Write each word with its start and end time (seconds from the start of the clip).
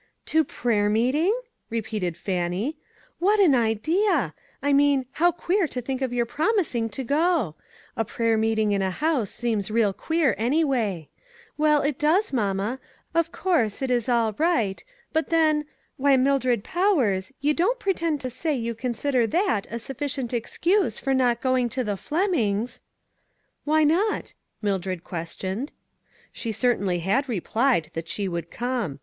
"To 0.33 0.43
prayer 0.43 0.89
meeting?" 0.89 1.31
repeated 1.69 2.17
Fannie. 2.17 2.75
"What 3.19 3.39
an 3.39 3.53
idea! 3.53 4.33
I 4.59 4.73
mean, 4.73 5.05
how 5.11 5.31
queer 5.31 5.67
to 5.67 5.79
think 5.79 6.01
of 6.01 6.11
your 6.11 6.25
promising 6.25 6.89
to 6.89 7.03
go. 7.03 7.53
A 7.95 8.03
prayer 8.03 8.35
meeting 8.35 8.71
in 8.71 8.81
a 8.81 8.89
house 8.89 9.29
seems 9.29 9.69
real 9.69 9.93
queer, 9.93 10.33
anyway. 10.39 11.09
Well, 11.55 11.83
it 11.83 11.99
does, 11.99 12.33
mamma; 12.33 12.79
of 13.13 13.31
course, 13.31 13.83
it 13.83 13.91
is 13.91 14.09
all 14.09 14.33
right, 14.39 14.83
but 15.13 15.29
then— 15.29 15.65
why, 15.97 16.17
Mildred 16.17 16.63
Powers, 16.63 17.31
you 17.39 17.53
don't 17.53 17.77
pre 17.77 17.91
ENGAGEMENTS. 17.91 18.23
247 18.23 18.55
tend 18.55 18.55
to 18.55 18.55
say 18.55 18.55
you 18.55 18.73
consider 18.73 19.27
that 19.27 19.67
a 19.69 19.77
sufficient 19.77 20.33
excuse 20.33 20.97
for 20.97 21.13
not 21.13 21.41
going 21.41 21.69
to 21.69 21.83
the 21.83 21.95
Flemings!"" 21.95 22.79
Why 23.65 23.83
not?" 23.83 24.33
Mildred 24.63 25.03
questioned. 25.03 25.71
She 26.31 26.51
certainly 26.51 27.01
had 27.01 27.29
replied 27.29 27.91
that 27.93 28.09
she 28.09 28.27
would 28.27 28.49
come. 28.49 28.97